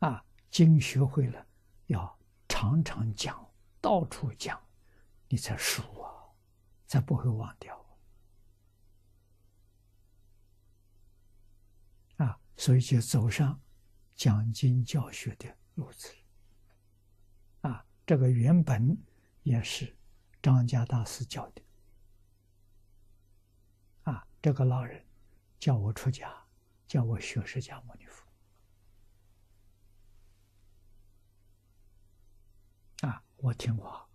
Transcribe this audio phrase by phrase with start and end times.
[0.00, 1.46] 啊，经学会了，
[1.86, 4.60] 要常常讲，到处讲，
[5.28, 6.12] 你才熟啊，
[6.86, 7.84] 才不会忘掉
[12.16, 12.38] 啊。
[12.56, 13.60] 所以就走上
[14.14, 16.14] 讲经教学的路子
[17.62, 17.84] 啊。
[18.04, 18.96] 这个原本
[19.42, 19.96] 也是
[20.42, 21.62] 张家大师教的
[24.02, 24.26] 啊。
[24.42, 25.04] 这个老人
[25.58, 26.32] 叫我出家，
[26.86, 28.25] 叫我学释迦牟尼佛。
[33.36, 34.08] 我听话。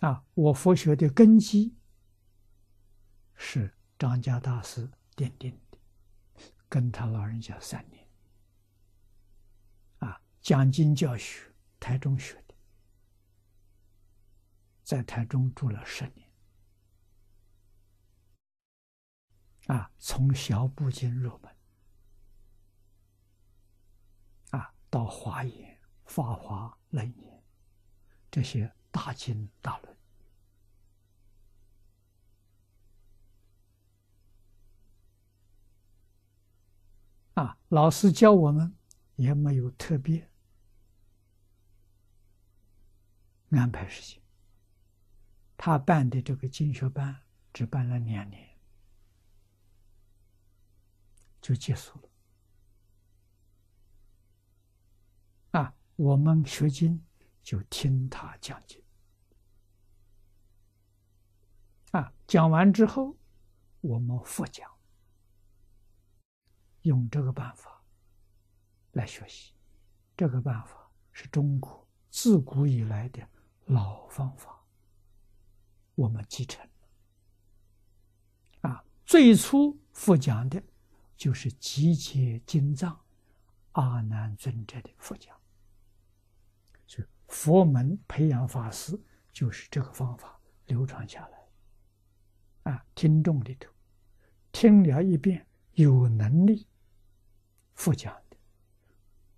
[0.00, 1.74] 啊，我佛学的根基
[3.34, 5.78] 是张家大师奠定的，
[6.68, 8.06] 跟他老人家三年。
[10.00, 12.54] 啊，讲经教学，台中学的，
[14.82, 16.30] 在台中住了十年。
[19.68, 21.55] 啊，从小部经入门。
[24.96, 27.44] 到华严、法华、楞严
[28.30, 29.96] 这些大经大论
[37.34, 38.74] 啊，老师教我们
[39.16, 40.30] 也没有特别
[43.50, 44.22] 安排时间。
[45.58, 48.58] 他办的这个经学班只办了两年，
[51.42, 52.05] 就结束了。
[55.96, 57.02] 我们学经
[57.42, 58.80] 就听他讲经，
[61.92, 63.16] 啊，讲完之后
[63.80, 64.70] 我们复讲，
[66.82, 67.82] 用这个办法
[68.92, 69.54] 来学习。
[70.16, 73.26] 这个办法是中国自古以来的
[73.66, 74.64] 老方法，
[75.94, 76.66] 我们继承。
[78.62, 80.62] 啊，最初复讲的
[81.16, 82.98] 就是集结经藏
[83.72, 85.35] 阿难尊者的复讲。
[87.36, 88.98] 佛门培养法师
[89.30, 93.70] 就是这个方法流传下来，啊，听众里头
[94.50, 96.66] 听了一遍有能力
[97.74, 98.38] 复讲的，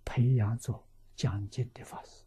[0.05, 2.23] 培养做讲经的法师，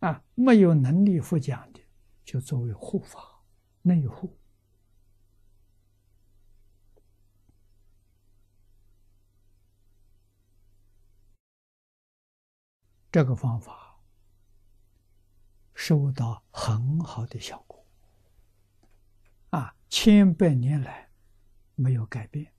[0.00, 1.80] 啊，没有能力复讲的，
[2.22, 3.42] 就作为护法
[3.80, 4.36] 内护。
[13.14, 13.96] 这个方法
[15.72, 17.86] 收到很好的效果，
[19.50, 21.12] 啊，千百年来
[21.76, 22.52] 没有改变，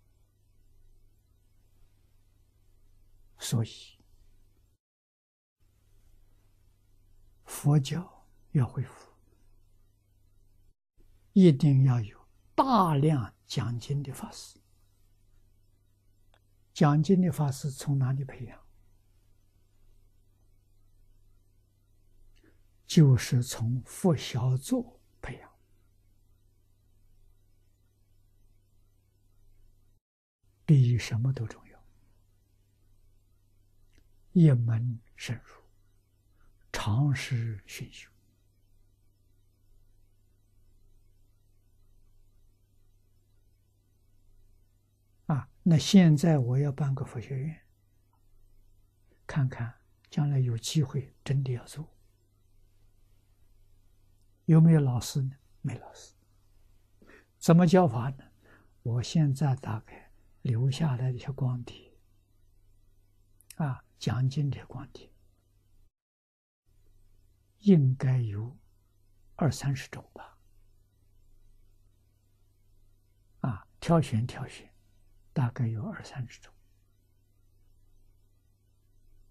[3.37, 3.69] 所以
[7.43, 9.11] 佛教要恢复，
[11.33, 14.57] 一定要有大量讲经的法师。
[16.73, 18.64] 讲经的法师从哪里培养？
[22.87, 25.51] 就是从佛小座培养，
[30.65, 31.85] 比什么都重要。
[34.33, 35.63] 一门深入，
[36.71, 38.09] 长时熏修。
[45.27, 47.61] 啊，那现在我要办个佛学院，
[49.25, 51.94] 看看将来有机会真的要做。
[54.45, 55.35] 有没有老师呢？
[55.61, 56.13] 没老师。
[57.37, 58.23] 怎么教法呢？
[58.83, 60.11] 我现在大概
[60.43, 61.91] 留下来的一些光碟，
[63.55, 65.11] 啊，讲经的光碟，
[67.59, 68.55] 应该有
[69.35, 70.37] 二三十种吧。
[73.39, 74.71] 啊，挑选挑选，
[75.33, 76.53] 大概有二三十种。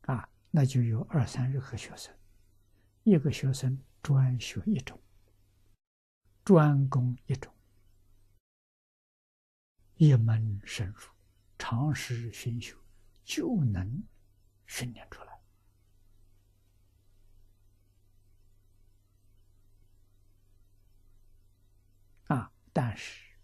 [0.03, 2.13] 啊，那就有二三十个学生，
[3.05, 5.01] 一个学生专学一种。
[6.45, 7.53] 专攻一种，
[9.97, 11.01] 一门深入，
[11.59, 12.77] 长时熏修，
[13.25, 14.03] 就能
[14.67, 15.41] 训练出来。
[22.27, 22.53] 啊！
[22.73, 23.39] 但是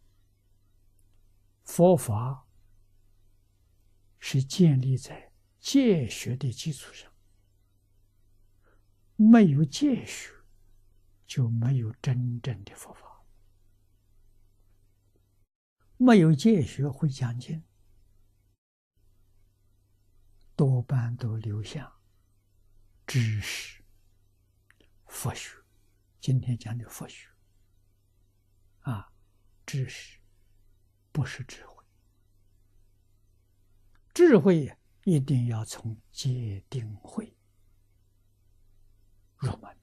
[1.64, 2.47] 佛法
[4.19, 7.11] 是建立在戒学的基础上，
[9.17, 10.39] 没有戒学。
[11.31, 13.25] 就没有真正的佛法，
[15.97, 17.62] 没有戒学会讲经，
[20.56, 22.00] 多半都留下
[23.06, 23.81] 知识、
[25.06, 25.56] 佛学。
[26.19, 27.29] 今天讲的佛学，
[28.81, 29.12] 啊，
[29.65, 30.19] 知识
[31.12, 31.85] 不是智慧，
[34.12, 37.38] 智慧一定要从戒定慧
[39.37, 39.76] 入门。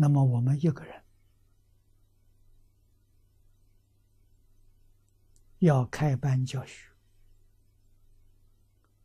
[0.00, 1.02] 那么我们一个人
[5.58, 6.88] 要开班教学，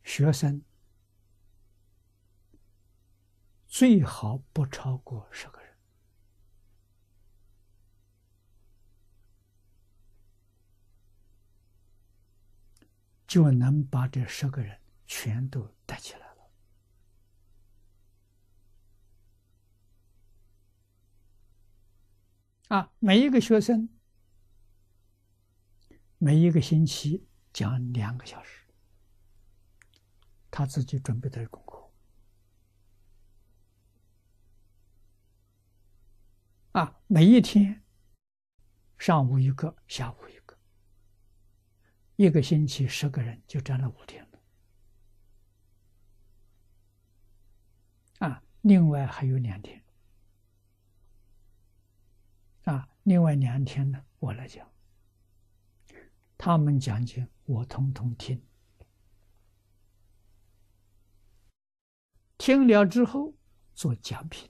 [0.03, 0.61] 学生
[3.65, 5.75] 最好不超过十个人。
[13.25, 16.32] 就能把这十个人全都带起来
[22.73, 23.87] 啊，每一个学生，
[26.17, 28.65] 每一个星期讲两个小时，
[30.49, 31.91] 他自己准备的功课。
[36.71, 37.83] 啊，每一天
[38.97, 40.57] 上午一个，下午一个。
[42.15, 44.39] 一个星期十个人就占了五天了，
[48.27, 49.82] 啊，另外还有两天，
[52.63, 54.67] 啊，另外两天呢，我来讲，
[56.37, 58.41] 他们讲经我通通听，
[62.37, 63.33] 听了之后
[63.73, 64.49] 做讲评，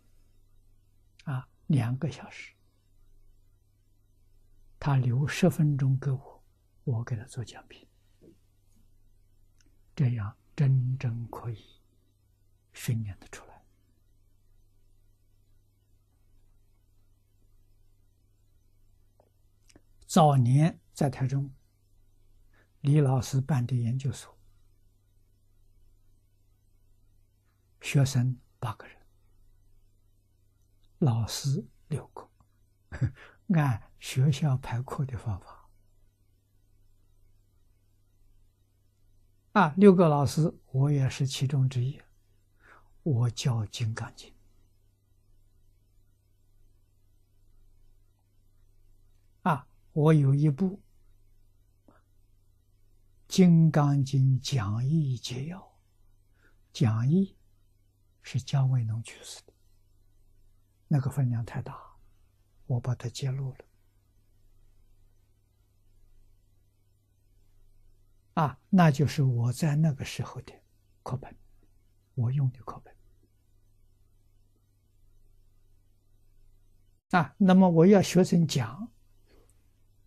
[1.25, 2.53] 啊，两个小时，
[4.79, 6.33] 他留十分钟给我。
[6.85, 7.87] 我给他做讲评，
[9.95, 11.63] 这样真正可以
[12.73, 13.52] 训练的出来。
[20.13, 21.51] 早年在台中，
[22.81, 24.37] 李老师办的研究所，
[27.81, 28.95] 学生八个人，
[30.99, 32.29] 老师六个，
[33.59, 35.67] 按学校排课的方法。
[39.53, 41.99] 啊，六个老师，我也是其中之一。
[43.01, 44.29] 我教《金刚经》
[49.93, 50.81] 我有一部
[53.27, 55.59] 《金刚经讲义解要》，
[56.71, 57.37] 讲义
[58.23, 59.53] 是姜维农去世的，
[60.87, 61.79] 那个分量太大，
[62.65, 63.57] 我把它揭露了。
[68.33, 70.51] 啊，那就是我在那个时候的
[71.03, 71.37] 课本，
[72.15, 72.91] 我用的课本。
[77.11, 78.91] 啊，那么我要学生讲，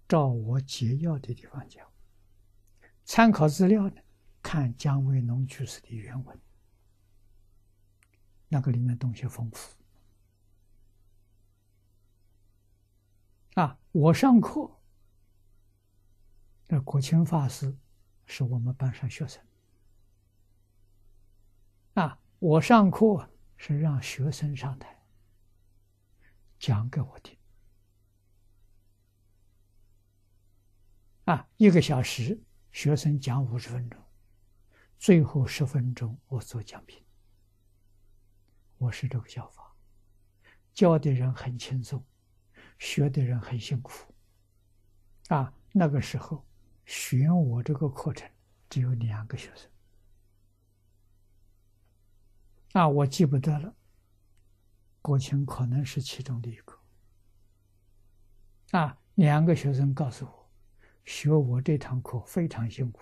[0.08, 1.86] 照我解要的地方讲。
[3.04, 4.02] 参考资料呢，
[4.42, 6.40] 看姜维农居士的原文，
[8.48, 9.76] 那个里面东西丰富。
[13.54, 14.80] 啊，我上课，
[16.68, 17.76] 那国清法师。
[18.28, 19.40] 是我们班上学生
[21.94, 22.18] 啊！
[22.40, 25.00] 我上课是让学生上台
[26.58, 27.35] 讲给我听
[31.26, 32.40] 啊，一个小时
[32.72, 34.02] 学生讲五十分钟，
[34.98, 37.00] 最后十分钟我做讲评。
[38.78, 39.74] 我是这个教法，
[40.72, 42.04] 教的人很轻松，
[42.78, 44.12] 学的人很辛苦
[45.28, 45.52] 啊。
[45.72, 46.44] 那个时候。
[46.88, 48.30] 选我这个课程
[48.70, 49.68] 只有两个学生，
[52.74, 53.74] 啊，我记不得了。
[55.02, 56.78] 国庆可能是其中的一个，
[58.78, 60.45] 啊，两个学生告诉我，
[61.06, 63.00] 学我这堂课非常辛苦，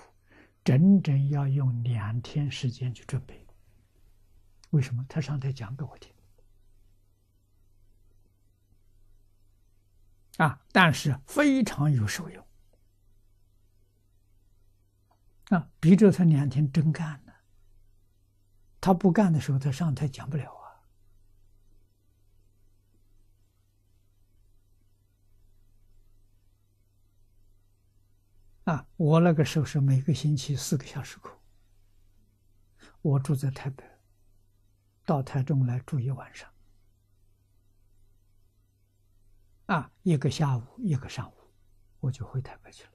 [0.63, 3.47] 整整要用两天时间去准备。
[4.71, 5.05] 为什么？
[5.09, 6.13] 他上台讲给我听，
[10.37, 12.47] 啊，但是非常有受用。
[15.51, 17.33] 啊，逼着他两天真干呢。
[18.81, 20.64] 他不干的时候，他上台讲不了啊。
[28.97, 31.37] 我那个时候是每个星期四个小时课。
[33.03, 33.85] 我住在台北，
[35.05, 36.49] 到台中来住一晚上。
[39.67, 41.35] 啊，一个下午，一个上午，
[42.01, 42.91] 我就回台北去了。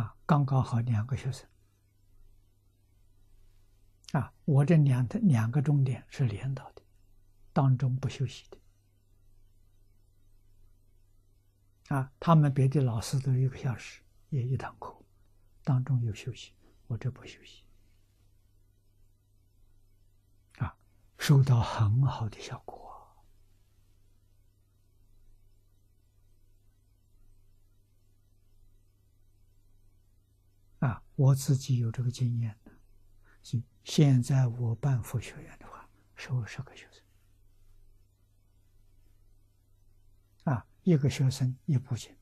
[0.00, 1.48] 啊，刚刚好两个学生。
[4.12, 6.82] 啊，我这两两个钟点是连到的，
[7.52, 8.59] 当中不休息的。
[11.90, 14.96] 啊他们别的老师都一个小时也一堂课
[15.64, 16.52] 当中有休息
[16.86, 17.64] 我这不休息。
[20.58, 20.76] 啊
[21.18, 22.78] 收到很好的效果。
[30.78, 32.70] 啊我自己有这个经验的
[33.42, 37.02] 现现在我办副学院的话收了十个学生
[40.82, 42.16] 一个学生一部经，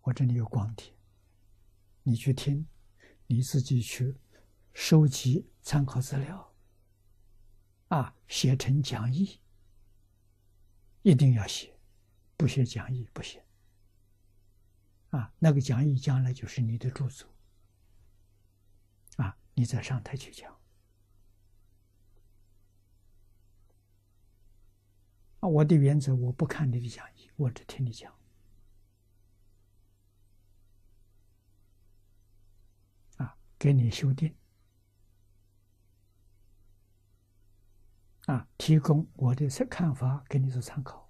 [0.00, 0.92] 我这里有光碟，
[2.02, 2.66] 你去听，
[3.26, 4.16] 你自己去
[4.72, 6.54] 收集参考资料，
[7.88, 9.40] 啊，写成讲义，
[11.02, 11.78] 一定要写，
[12.36, 13.40] 不写讲义不行。
[15.10, 17.28] 啊，那个讲义将来就是你的著作。
[19.16, 20.57] 啊，你再上台去讲。
[25.48, 28.12] 我的原则，我不看你的讲义，我只听你讲。
[33.16, 34.34] 啊，给你修订。
[38.26, 41.08] 啊，提供我的看法给你做参考。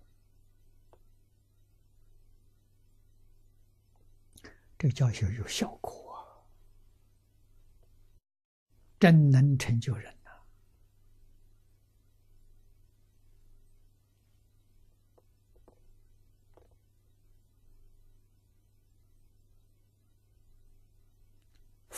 [4.79, 6.47] 这个教学有效果啊，
[9.01, 10.17] 真能成就人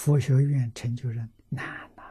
[0.00, 2.02] 佛学院成就人难呐！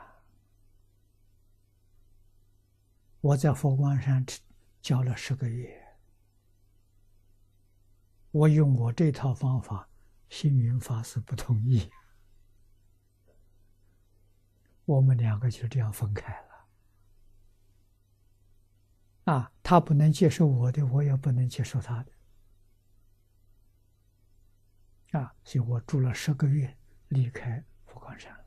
[3.20, 4.24] 我在佛光山
[4.80, 5.98] 教了十个月，
[8.30, 9.90] 我用我这套方法。
[10.30, 11.90] 星云法师不同意，
[14.86, 16.32] 我们两个就这样分开
[19.26, 19.34] 了。
[19.34, 22.12] 啊，他不能接受我的，我也不能接受他的。
[25.20, 26.78] 啊，所以我住了十个月，
[27.08, 27.66] 离开
[28.10, 28.46] 佛光山了。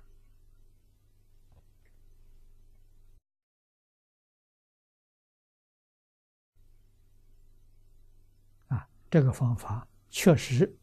[8.69, 10.79] 啊，这个方法确实。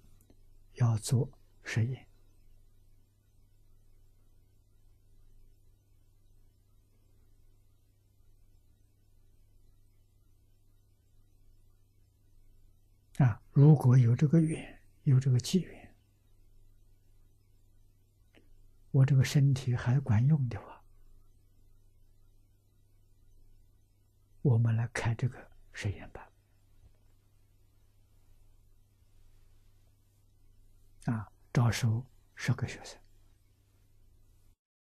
[0.76, 1.30] 要做
[1.62, 2.08] 实验
[13.18, 13.42] 啊！
[13.52, 15.79] 如果有这个缘，有这个机缘，
[18.92, 20.84] 我这个身体还管用的话，
[24.42, 26.28] 我们来开这个实验班。
[31.06, 32.06] 啊，招收
[32.36, 33.00] 十个学生。